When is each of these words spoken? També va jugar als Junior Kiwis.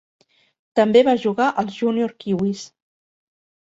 També 0.79 1.03
va 1.09 1.15
jugar 1.27 1.51
als 1.65 1.79
Junior 1.83 2.19
Kiwis. 2.25 2.69